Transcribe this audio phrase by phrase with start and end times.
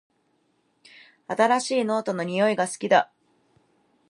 [1.27, 3.11] 新しいノートの匂いが好きだ